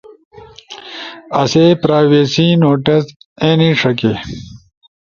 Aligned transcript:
آسے 1.41 1.65
پرائیویسی 1.81 2.45
نوٹس 2.61 3.05
اینی 3.43 3.69
ݜکے۔ 3.79 4.13